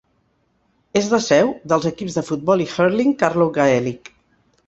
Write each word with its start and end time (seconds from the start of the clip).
És 1.01 1.09
la 1.15 1.19
seu 1.25 1.51
dels 1.73 1.85
equips 1.91 2.17
de 2.19 2.25
futbol 2.31 2.65
i 2.65 2.69
hurling 2.71 3.13
Carlow 3.23 3.53
Gaelic. 3.59 4.13